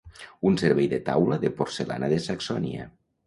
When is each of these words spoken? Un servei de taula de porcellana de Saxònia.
Un 0.51 0.55
servei 0.61 0.87
de 0.93 0.99
taula 1.09 1.37
de 1.45 1.53
porcellana 1.59 2.11
de 2.15 2.19
Saxònia. 2.31 2.89